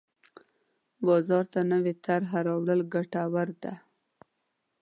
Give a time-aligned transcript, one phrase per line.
[1.05, 3.73] بازار ته نوې طرحه راوړل ګټوره ده.